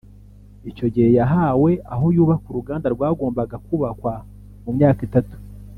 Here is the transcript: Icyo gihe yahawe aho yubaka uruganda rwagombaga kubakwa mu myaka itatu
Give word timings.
Icyo 0.69 0.85
gihe 0.93 1.09
yahawe 1.19 1.71
aho 1.93 2.05
yubaka 2.15 2.43
uruganda 2.51 2.87
rwagombaga 2.95 3.55
kubakwa 3.65 4.13
mu 4.63 4.71
myaka 4.77 5.01
itatu 5.09 5.35